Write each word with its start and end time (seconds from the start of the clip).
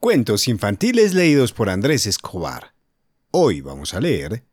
Cuentos 0.00 0.46
infantiles 0.46 1.12
leídos 1.12 1.52
por 1.52 1.68
Andrés 1.68 2.06
Escobar. 2.06 2.72
Hoy 3.32 3.62
vamos 3.62 3.94
a 3.94 4.00
leer 4.00 4.44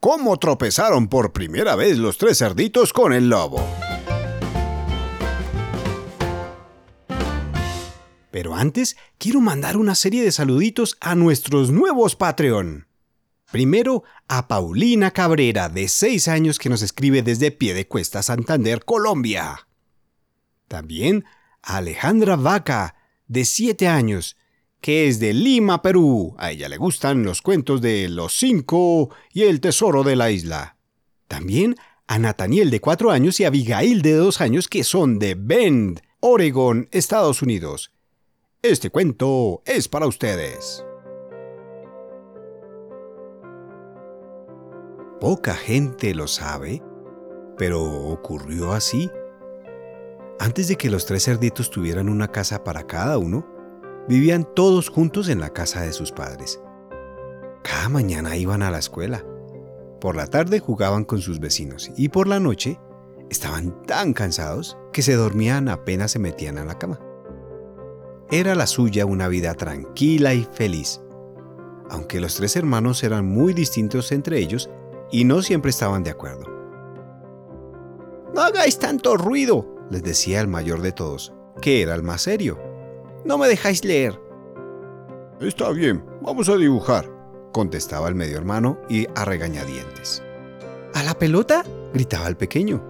¿Cómo 0.00 0.38
tropezaron 0.38 1.08
por 1.08 1.32
primera 1.32 1.76
vez 1.76 1.96
los 1.96 2.18
tres 2.18 2.36
cerditos 2.36 2.92
con 2.92 3.14
el 3.14 3.30
lobo? 3.30 3.66
Pero 8.30 8.54
antes, 8.54 8.98
quiero 9.16 9.40
mandar 9.40 9.78
una 9.78 9.94
serie 9.94 10.22
de 10.22 10.30
saluditos 10.30 10.98
a 11.00 11.14
nuestros 11.14 11.70
nuevos 11.70 12.14
Patreon. 12.14 12.86
Primero, 13.50 14.04
a 14.28 14.46
Paulina 14.46 15.10
Cabrera, 15.12 15.70
de 15.70 15.88
6 15.88 16.28
años, 16.28 16.58
que 16.58 16.68
nos 16.68 16.82
escribe 16.82 17.22
desde 17.22 17.50
Piedecuesta, 17.50 18.22
Santander, 18.22 18.84
Colombia. 18.84 19.66
También 20.68 21.24
a 21.62 21.78
Alejandra 21.78 22.36
Vaca, 22.36 22.94
de 23.26 23.46
7 23.46 23.88
años, 23.88 24.36
que 24.82 25.06
es 25.08 25.20
de 25.20 25.32
Lima, 25.32 25.80
Perú. 25.80 26.34
A 26.36 26.50
ella 26.50 26.68
le 26.68 26.76
gustan 26.76 27.22
los 27.22 27.40
cuentos 27.40 27.80
de 27.80 28.08
Los 28.08 28.36
Cinco 28.36 29.10
y 29.32 29.42
El 29.44 29.60
Tesoro 29.60 30.02
de 30.02 30.16
la 30.16 30.30
Isla. 30.30 30.76
También 31.28 31.76
a 32.08 32.18
Nathaniel, 32.18 32.68
de 32.68 32.80
4 32.80 33.12
años, 33.12 33.38
y 33.40 33.44
a 33.44 33.46
Abigail, 33.46 34.02
de 34.02 34.14
2 34.14 34.40
años, 34.40 34.68
que 34.68 34.82
son 34.82 35.20
de 35.20 35.36
Bend, 35.38 36.00
Oregon, 36.20 36.88
Estados 36.90 37.40
Unidos. 37.42 37.92
Este 38.60 38.90
cuento 38.90 39.62
es 39.64 39.88
para 39.88 40.06
ustedes. 40.06 40.84
Poca 45.20 45.54
gente 45.54 46.12
lo 46.12 46.26
sabe, 46.26 46.82
pero 47.56 47.84
ocurrió 47.84 48.72
así. 48.72 49.08
Antes 50.40 50.66
de 50.66 50.74
que 50.74 50.90
los 50.90 51.06
tres 51.06 51.24
cerditos 51.24 51.70
tuvieran 51.70 52.08
una 52.08 52.26
casa 52.26 52.64
para 52.64 52.84
cada 52.88 53.16
uno, 53.18 53.46
vivían 54.08 54.48
todos 54.54 54.88
juntos 54.88 55.28
en 55.28 55.40
la 55.40 55.50
casa 55.50 55.82
de 55.82 55.92
sus 55.92 56.12
padres. 56.12 56.60
Cada 57.62 57.88
mañana 57.88 58.36
iban 58.36 58.62
a 58.62 58.70
la 58.70 58.78
escuela. 58.78 59.24
Por 60.00 60.16
la 60.16 60.26
tarde 60.26 60.58
jugaban 60.58 61.04
con 61.04 61.20
sus 61.20 61.38
vecinos 61.38 61.90
y 61.96 62.08
por 62.08 62.26
la 62.26 62.40
noche 62.40 62.80
estaban 63.30 63.82
tan 63.86 64.12
cansados 64.12 64.76
que 64.92 65.02
se 65.02 65.14
dormían 65.14 65.68
apenas 65.68 66.10
se 66.10 66.18
metían 66.18 66.58
a 66.58 66.64
la 66.64 66.78
cama. 66.78 67.00
Era 68.30 68.54
la 68.54 68.66
suya 68.66 69.06
una 69.06 69.28
vida 69.28 69.54
tranquila 69.54 70.34
y 70.34 70.48
feliz. 70.52 71.00
Aunque 71.90 72.20
los 72.20 72.34
tres 72.34 72.56
hermanos 72.56 73.04
eran 73.04 73.26
muy 73.26 73.52
distintos 73.52 74.10
entre 74.12 74.38
ellos, 74.38 74.70
y 75.10 75.24
no 75.24 75.42
siempre 75.42 75.70
estaban 75.70 76.02
de 76.02 76.10
acuerdo. 76.10 76.46
No 78.34 78.40
hagáis 78.40 78.78
tanto 78.78 79.18
ruido, 79.18 79.86
les 79.90 80.02
decía 80.02 80.40
el 80.40 80.48
mayor 80.48 80.80
de 80.80 80.92
todos, 80.92 81.34
que 81.60 81.82
era 81.82 81.94
el 81.94 82.02
más 82.02 82.22
serio. 82.22 82.71
No 83.24 83.38
me 83.38 83.48
dejáis 83.48 83.84
leer. 83.84 84.20
Está 85.40 85.70
bien, 85.70 86.04
vamos 86.22 86.48
a 86.48 86.56
dibujar, 86.56 87.08
contestaba 87.52 88.08
el 88.08 88.14
medio 88.14 88.36
hermano 88.36 88.80
y 88.88 89.06
a 89.14 89.24
regañadientes. 89.24 90.22
¿A 90.94 91.02
la 91.02 91.14
pelota? 91.14 91.64
gritaba 91.92 92.28
el 92.28 92.36
pequeño. 92.36 92.82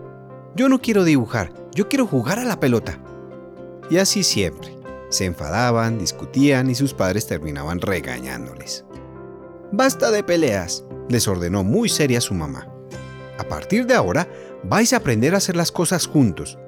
Yo 0.54 0.68
no 0.68 0.80
quiero 0.80 1.04
dibujar, 1.04 1.52
yo 1.74 1.88
quiero 1.88 2.06
jugar 2.06 2.38
a 2.38 2.44
la 2.44 2.60
pelota. 2.60 2.98
Y 3.90 3.98
así 3.98 4.22
siempre. 4.22 4.76
Se 5.10 5.26
enfadaban, 5.26 5.98
discutían 5.98 6.70
y 6.70 6.74
sus 6.74 6.94
padres 6.94 7.26
terminaban 7.26 7.80
regañándoles. 7.80 8.86
Basta 9.70 10.10
de 10.10 10.22
peleas, 10.22 10.84
les 11.08 11.28
ordenó 11.28 11.64
muy 11.64 11.88
seria 11.88 12.20
su 12.22 12.32
mamá. 12.32 12.66
A 13.38 13.44
partir 13.44 13.86
de 13.86 13.94
ahora, 13.94 14.28
vais 14.62 14.92
a 14.92 14.96
aprender 14.96 15.34
a 15.34 15.38
hacer 15.38 15.56
las 15.56 15.72
cosas 15.72 16.06
juntos. 16.06 16.58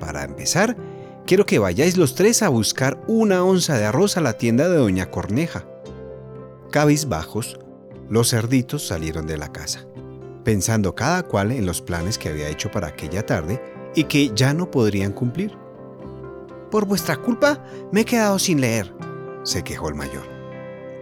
Para 0.00 0.24
empezar, 0.24 0.76
quiero 1.26 1.44
que 1.44 1.58
vayáis 1.58 1.96
los 1.96 2.14
tres 2.14 2.42
a 2.42 2.48
buscar 2.48 3.02
una 3.08 3.44
onza 3.44 3.76
de 3.76 3.84
arroz 3.84 4.16
a 4.16 4.20
la 4.20 4.34
tienda 4.34 4.68
de 4.68 4.76
Doña 4.76 5.10
Corneja. 5.10 5.66
bajos, 7.08 7.58
los 8.08 8.30
cerditos 8.30 8.86
salieron 8.86 9.26
de 9.26 9.36
la 9.36 9.50
casa, 9.52 9.84
pensando 10.44 10.94
cada 10.94 11.24
cual 11.24 11.50
en 11.50 11.66
los 11.66 11.82
planes 11.82 12.16
que 12.16 12.28
había 12.28 12.48
hecho 12.48 12.70
para 12.70 12.88
aquella 12.88 13.26
tarde 13.26 13.60
y 13.94 14.04
que 14.04 14.30
ya 14.34 14.54
no 14.54 14.70
podrían 14.70 15.12
cumplir. 15.12 15.52
Por 16.70 16.86
vuestra 16.86 17.16
culpa 17.16 17.64
me 17.90 18.02
he 18.02 18.04
quedado 18.04 18.38
sin 18.38 18.60
leer, 18.60 18.94
se 19.42 19.64
quejó 19.64 19.88
el 19.88 19.96
mayor. 19.96 20.24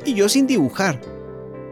Y 0.06 0.14
yo 0.14 0.28
sin 0.28 0.46
dibujar, 0.46 1.00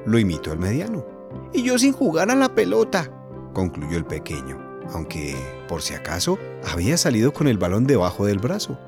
lo 0.04 0.18
imitó 0.18 0.52
el 0.52 0.58
mediano. 0.58 1.06
Y 1.54 1.62
yo 1.62 1.78
sin 1.78 1.92
jugar 1.92 2.30
a 2.30 2.34
la 2.34 2.54
pelota, 2.54 3.10
concluyó 3.54 3.96
el 3.96 4.04
pequeño, 4.04 4.58
aunque, 4.92 5.36
por 5.68 5.82
si 5.82 5.94
acaso, 5.94 6.38
había 6.72 6.96
salido 6.96 7.32
con 7.32 7.48
el 7.48 7.58
balón 7.58 7.86
debajo 7.86 8.26
del 8.26 8.38
brazo. 8.38 8.78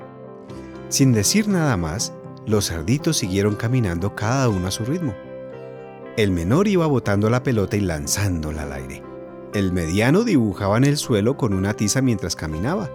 Sin 0.89 1.13
decir 1.13 1.47
nada 1.47 1.77
más, 1.77 2.13
los 2.45 2.69
cerditos 2.69 3.17
siguieron 3.17 3.55
caminando 3.55 4.15
cada 4.15 4.49
uno 4.49 4.67
a 4.67 4.71
su 4.71 4.85
ritmo. 4.85 5.15
El 6.17 6.31
menor 6.31 6.67
iba 6.67 6.85
botando 6.85 7.29
la 7.29 7.43
pelota 7.43 7.75
y 7.75 7.81
lanzándola 7.81 8.63
al 8.63 8.73
aire. 8.73 9.03
El 9.53 9.71
mediano 9.73 10.23
dibujaba 10.23 10.77
en 10.77 10.85
el 10.85 10.97
suelo 10.97 11.37
con 11.37 11.53
una 11.53 11.73
tiza 11.73 12.01
mientras 12.01 12.35
caminaba, 12.35 12.89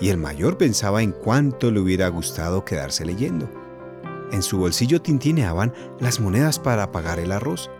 y 0.00 0.08
el 0.10 0.16
mayor 0.16 0.56
pensaba 0.56 1.02
en 1.02 1.12
cuánto 1.12 1.70
le 1.70 1.80
hubiera 1.80 2.08
gustado 2.08 2.64
quedarse 2.64 3.04
leyendo. 3.04 3.48
En 4.32 4.42
su 4.42 4.58
bolsillo 4.58 5.02
tintineaban 5.02 5.72
las 6.00 6.20
monedas 6.20 6.58
para 6.58 6.92
pagar 6.92 7.18
el 7.18 7.32
arroz, 7.32 7.70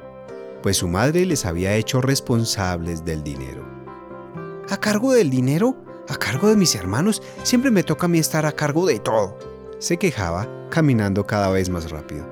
pues 0.62 0.78
su 0.78 0.88
madre 0.88 1.26
les 1.26 1.46
había 1.46 1.74
hecho 1.74 2.00
responsables 2.00 3.04
del 3.04 3.22
dinero. 3.22 3.77
¿A 4.70 4.76
cargo 4.76 5.14
del 5.14 5.30
dinero? 5.30 5.76
¿A 6.08 6.16
cargo 6.16 6.48
de 6.50 6.56
mis 6.56 6.74
hermanos? 6.74 7.22
Siempre 7.42 7.70
me 7.70 7.82
toca 7.82 8.04
a 8.04 8.08
mí 8.08 8.18
estar 8.18 8.44
a 8.44 8.52
cargo 8.52 8.84
de 8.84 8.98
todo. 8.98 9.38
Se 9.78 9.96
quejaba, 9.96 10.46
caminando 10.68 11.26
cada 11.26 11.48
vez 11.48 11.70
más 11.70 11.90
rápido. 11.90 12.26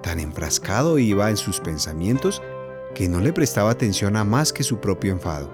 Tan 0.00 0.20
enfrascado 0.20 0.96
iba 0.96 1.30
en 1.30 1.36
sus 1.36 1.58
pensamientos 1.58 2.40
que 2.94 3.08
no 3.08 3.18
le 3.18 3.32
prestaba 3.32 3.70
atención 3.70 4.14
a 4.14 4.22
más 4.22 4.52
que 4.52 4.62
su 4.62 4.78
propio 4.78 5.10
enfado. 5.10 5.50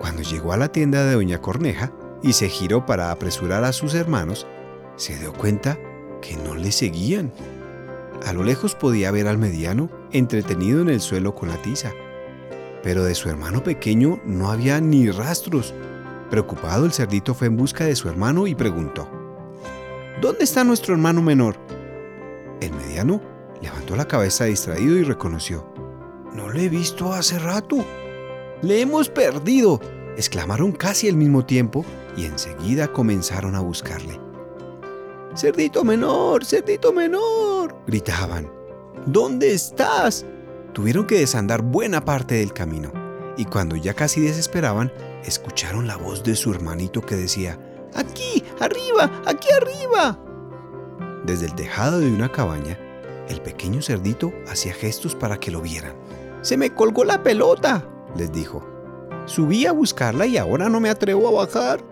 Cuando 0.00 0.22
llegó 0.22 0.52
a 0.52 0.56
la 0.56 0.72
tienda 0.72 1.04
de 1.04 1.14
Doña 1.14 1.40
Corneja 1.40 1.92
y 2.20 2.32
se 2.32 2.48
giró 2.48 2.86
para 2.86 3.12
apresurar 3.12 3.62
a 3.62 3.72
sus 3.72 3.94
hermanos, 3.94 4.48
se 4.96 5.16
dio 5.16 5.32
cuenta 5.32 5.78
que 6.20 6.36
no 6.36 6.56
le 6.56 6.72
seguían. 6.72 7.32
A 8.26 8.32
lo 8.32 8.42
lejos 8.42 8.74
podía 8.74 9.12
ver 9.12 9.28
al 9.28 9.38
mediano 9.38 9.90
entretenido 10.10 10.82
en 10.82 10.88
el 10.88 11.00
suelo 11.00 11.36
con 11.36 11.50
la 11.50 11.62
tiza, 11.62 11.92
pero 12.84 13.02
de 13.02 13.14
su 13.14 13.30
hermano 13.30 13.62
pequeño 13.62 14.20
no 14.26 14.50
había 14.50 14.78
ni 14.78 15.10
rastros. 15.10 15.72
Preocupado, 16.28 16.84
el 16.84 16.92
cerdito 16.92 17.32
fue 17.34 17.46
en 17.46 17.56
busca 17.56 17.86
de 17.86 17.96
su 17.96 18.10
hermano 18.10 18.46
y 18.46 18.54
preguntó, 18.54 19.08
¿Dónde 20.20 20.44
está 20.44 20.64
nuestro 20.64 20.92
hermano 20.92 21.22
menor? 21.22 21.56
El 22.60 22.72
mediano 22.72 23.22
levantó 23.62 23.96
la 23.96 24.06
cabeza 24.06 24.44
distraído 24.44 24.98
y 24.98 25.02
reconoció, 25.02 25.66
No 26.34 26.50
le 26.52 26.64
he 26.64 26.68
visto 26.68 27.14
hace 27.14 27.38
rato. 27.38 27.82
Le 28.60 28.82
hemos 28.82 29.08
perdido, 29.08 29.80
exclamaron 30.18 30.70
casi 30.70 31.08
al 31.08 31.16
mismo 31.16 31.42
tiempo 31.46 31.86
y 32.18 32.26
enseguida 32.26 32.88
comenzaron 32.88 33.54
a 33.54 33.60
buscarle. 33.60 34.20
Cerdito 35.34 35.84
menor, 35.84 36.44
cerdito 36.44 36.92
menor, 36.92 37.74
gritaban. 37.86 38.52
¿Dónde 39.06 39.54
estás? 39.54 40.26
Tuvieron 40.74 41.06
que 41.06 41.20
desandar 41.20 41.62
buena 41.62 42.04
parte 42.04 42.34
del 42.34 42.52
camino, 42.52 42.92
y 43.36 43.44
cuando 43.44 43.76
ya 43.76 43.94
casi 43.94 44.20
desesperaban, 44.20 44.92
escucharon 45.24 45.86
la 45.86 45.96
voz 45.96 46.24
de 46.24 46.34
su 46.34 46.52
hermanito 46.52 47.00
que 47.00 47.14
decía, 47.14 47.58
¡Aquí, 47.94 48.42
arriba, 48.60 49.22
aquí 49.24 49.48
arriba! 49.52 50.18
Desde 51.24 51.46
el 51.46 51.54
tejado 51.54 52.00
de 52.00 52.12
una 52.12 52.30
cabaña, 52.30 52.76
el 53.28 53.40
pequeño 53.40 53.82
cerdito 53.82 54.32
hacía 54.48 54.74
gestos 54.74 55.14
para 55.14 55.38
que 55.38 55.52
lo 55.52 55.60
vieran. 55.60 55.94
¡Se 56.42 56.56
me 56.56 56.74
colgó 56.74 57.04
la 57.04 57.22
pelota! 57.22 57.88
les 58.16 58.32
dijo. 58.32 58.66
Subí 59.26 59.66
a 59.66 59.72
buscarla 59.72 60.26
y 60.26 60.36
ahora 60.36 60.68
no 60.68 60.80
me 60.80 60.90
atrevo 60.90 61.28
a 61.28 61.46
bajar. 61.46 61.84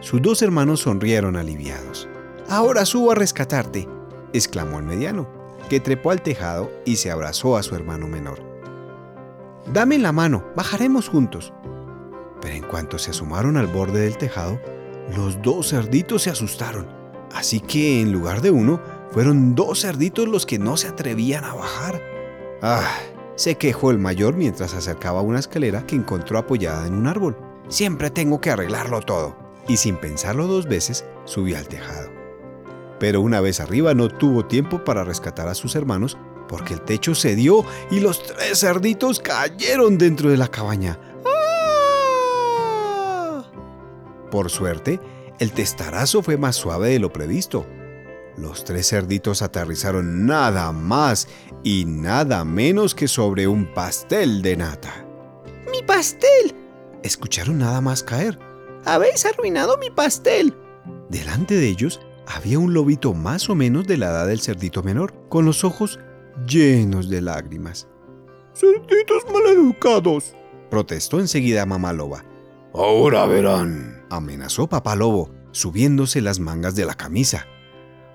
Sus 0.00 0.22
dos 0.22 0.42
hermanos 0.42 0.80
sonrieron 0.80 1.36
aliviados. 1.36 2.08
Ahora 2.48 2.84
subo 2.84 3.10
a 3.10 3.14
rescatarte, 3.16 3.88
exclamó 4.32 4.78
el 4.78 4.84
mediano, 4.84 5.28
que 5.72 5.80
trepó 5.80 6.10
al 6.10 6.20
tejado 6.20 6.70
y 6.84 6.96
se 6.96 7.10
abrazó 7.10 7.56
a 7.56 7.62
su 7.62 7.74
hermano 7.74 8.06
menor. 8.06 8.42
Dame 9.72 9.96
la 9.96 10.12
mano, 10.12 10.44
bajaremos 10.54 11.08
juntos. 11.08 11.54
Pero 12.42 12.54
en 12.54 12.62
cuanto 12.64 12.98
se 12.98 13.12
asomaron 13.12 13.56
al 13.56 13.68
borde 13.68 14.02
del 14.02 14.18
tejado, 14.18 14.60
los 15.16 15.40
dos 15.40 15.70
cerditos 15.70 16.24
se 16.24 16.30
asustaron. 16.30 16.86
Así 17.32 17.58
que 17.58 18.02
en 18.02 18.12
lugar 18.12 18.42
de 18.42 18.50
uno, 18.50 18.82
fueron 19.12 19.54
dos 19.54 19.80
cerditos 19.80 20.28
los 20.28 20.44
que 20.44 20.58
no 20.58 20.76
se 20.76 20.88
atrevían 20.88 21.44
a 21.46 21.54
bajar. 21.54 22.02
¡Ah! 22.60 22.94
se 23.36 23.54
quejó 23.54 23.92
el 23.92 23.98
mayor 23.98 24.34
mientras 24.34 24.74
acercaba 24.74 25.22
una 25.22 25.38
escalera 25.38 25.86
que 25.86 25.96
encontró 25.96 26.36
apoyada 26.36 26.86
en 26.86 26.92
un 26.92 27.06
árbol. 27.06 27.34
Siempre 27.68 28.10
tengo 28.10 28.42
que 28.42 28.50
arreglarlo 28.50 29.00
todo. 29.00 29.38
Y 29.68 29.78
sin 29.78 29.96
pensarlo 29.96 30.46
dos 30.46 30.66
veces, 30.66 31.06
subió 31.24 31.56
al 31.56 31.66
tejado 31.66 32.21
pero 33.02 33.20
una 33.20 33.40
vez 33.40 33.58
arriba 33.58 33.94
no 33.94 34.08
tuvo 34.08 34.46
tiempo 34.46 34.84
para 34.84 35.02
rescatar 35.02 35.48
a 35.48 35.56
sus 35.56 35.74
hermanos 35.74 36.16
porque 36.48 36.74
el 36.74 36.82
techo 36.82 37.16
cedió 37.16 37.64
y 37.90 37.98
los 37.98 38.22
tres 38.22 38.60
cerditos 38.60 39.18
cayeron 39.18 39.98
dentro 39.98 40.30
de 40.30 40.36
la 40.36 40.46
cabaña. 40.46 41.00
¡Ah! 41.26 43.42
Por 44.30 44.50
suerte, 44.50 45.00
el 45.40 45.50
testarazo 45.50 46.22
fue 46.22 46.36
más 46.36 46.54
suave 46.54 46.90
de 46.90 47.00
lo 47.00 47.12
previsto. 47.12 47.66
los 48.36 48.64
tres 48.64 48.88
cerditos 48.88 49.42
aterrizaron 49.42 50.24
nada 50.24 50.70
más 50.70 51.26
y 51.64 51.86
nada 51.86 52.44
menos 52.44 52.94
que 52.94 53.08
sobre 53.08 53.48
un 53.48 53.74
pastel 53.74 54.42
de 54.42 54.58
nata. 54.58 55.04
¡Mi 55.72 55.82
pastel! 55.82 56.54
Escucharon 57.02 57.58
nada 57.58 57.80
más 57.80 58.04
caer. 58.04 58.38
¡Habéis 58.84 59.26
arruinado 59.26 59.76
mi 59.78 59.90
pastel! 59.90 60.56
Delante 61.08 61.56
de 61.56 61.66
ellos 61.66 61.98
había 62.26 62.58
un 62.58 62.74
lobito 62.74 63.14
más 63.14 63.48
o 63.50 63.54
menos 63.54 63.86
de 63.86 63.96
la 63.96 64.10
edad 64.10 64.26
del 64.26 64.40
cerdito 64.40 64.82
menor, 64.82 65.14
con 65.28 65.44
los 65.44 65.64
ojos 65.64 65.98
llenos 66.46 67.08
de 67.08 67.20
lágrimas. 67.20 67.88
¡Cerditos 68.54 69.24
maleducados! 69.32 70.34
protestó 70.70 71.20
enseguida 71.20 71.66
mamá 71.66 71.92
loba. 71.92 72.24
Ahora 72.72 73.26
verán, 73.26 74.06
amenazó 74.08 74.66
papá 74.66 74.96
lobo, 74.96 75.30
subiéndose 75.50 76.22
las 76.22 76.40
mangas 76.40 76.74
de 76.74 76.86
la 76.86 76.94
camisa. 76.94 77.46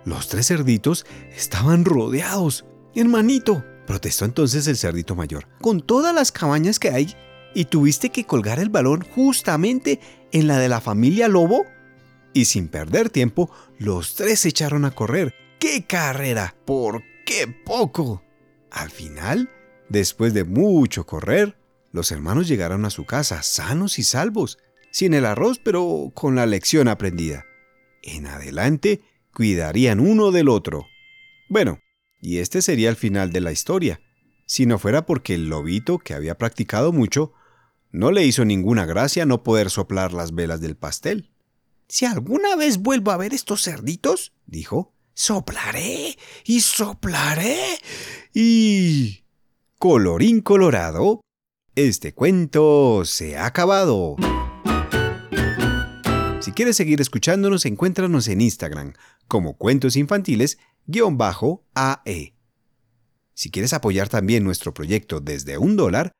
Los 0.06 0.28
tres 0.28 0.48
cerditos 0.48 1.06
estaban 1.36 1.86
rodeados. 1.86 2.66
Hermanito, 2.96 3.64
protestó 3.86 4.26
entonces 4.26 4.68
el 4.68 4.76
cerdito 4.76 5.16
mayor, 5.16 5.48
con 5.62 5.82
todas 5.82 6.16
las 6.16 6.32
cabañas 6.32 6.80
que 6.80 6.90
hay, 6.90 7.16
¿y 7.54 7.66
tuviste 7.66 8.10
que 8.10 8.26
colgar 8.26 8.58
el 8.58 8.70
balón 8.70 9.06
justamente 9.14 10.00
en 10.32 10.48
la 10.48 10.58
de 10.58 10.70
la 10.70 10.82
familia 10.82 11.28
lobo? 11.28 11.66
Y 12.38 12.46
sin 12.46 12.68
perder 12.68 13.10
tiempo, 13.10 13.50
los 13.80 14.14
tres 14.14 14.42
se 14.42 14.50
echaron 14.50 14.86
a 14.86 14.92
correr. 14.92 15.34
¡Qué 15.60 15.86
carrera! 15.88 16.54
¡Por 16.66 17.02
qué 17.26 17.48
poco! 17.48 18.22
Al 18.70 18.92
final, 18.92 19.50
después 19.90 20.36
de 20.36 20.44
mucho 20.44 21.08
correr, 21.08 21.58
los 21.92 22.12
hermanos 22.12 22.48
llegaron 22.48 22.86
a 22.86 22.92
su 22.92 23.08
casa 23.08 23.42
sanos 23.42 23.98
y 23.98 24.04
salvos, 24.04 24.60
sin 24.92 25.16
el 25.16 25.26
arroz, 25.26 25.58
pero 25.58 26.12
con 26.14 26.36
la 26.36 26.46
lección 26.46 26.88
aprendida. 26.88 27.48
En 28.04 28.28
adelante, 28.28 29.02
cuidarían 29.34 30.00
uno 30.00 30.30
del 30.30 30.48
otro. 30.48 30.86
Bueno, 31.50 31.80
y 32.22 32.38
este 32.38 32.62
sería 32.62 32.92
el 32.92 32.98
final 32.98 33.32
de 33.32 33.42
la 33.42 33.52
historia, 33.52 34.00
si 34.46 34.68
no 34.68 34.78
fuera 34.78 35.08
porque 35.08 35.34
el 35.34 35.50
lobito, 35.50 35.98
que 35.98 36.14
había 36.14 36.38
practicado 36.38 36.94
mucho, 36.94 37.34
no 37.92 38.12
le 38.12 38.26
hizo 38.26 38.46
ninguna 38.46 38.86
gracia 38.86 39.26
no 39.26 39.42
poder 39.42 39.72
soplar 39.72 40.14
las 40.14 40.36
velas 40.36 40.62
del 40.62 40.78
pastel. 40.78 41.32
Si 41.88 42.06
alguna 42.06 42.56
vez 42.56 42.80
vuelvo 42.80 43.12
a 43.12 43.18
ver 43.18 43.34
estos 43.34 43.64
cerditos, 43.64 44.34
dijo, 44.46 44.94
soplaré 45.14 46.18
y 46.46 46.62
soplaré 46.62 47.80
y... 48.34 49.24
Colorín 49.80 50.42
colorado, 50.42 51.22
este 51.76 52.16
cuento 52.16 53.06
se 53.06 53.38
ha 53.38 53.46
acabado. 53.46 54.16
Si 56.40 56.52
quieres 56.52 56.78
seguir 56.78 57.00
escuchándonos, 57.00 57.64
encuéntranos 57.68 58.28
en 58.28 58.42
Instagram 58.42 58.94
como 59.28 59.56
Cuentos 59.56 59.96
Infantiles-AE. 59.96 62.34
Si 63.36 63.52
quieres 63.52 63.74
apoyar 63.74 64.10
también 64.10 64.44
nuestro 64.44 64.74
proyecto 64.74 65.20
desde 65.20 65.60
un 65.60 65.76
dólar, 65.76 66.12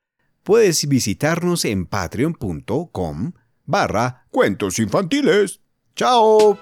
puedes 0.44 0.86
visitarnos 0.86 1.64
en 1.64 1.86
patreon.com 1.86 3.32
barra 3.68 4.26
Cuentos 4.30 4.80
Infantiles. 4.80 5.60
¡Chao! 5.94 6.58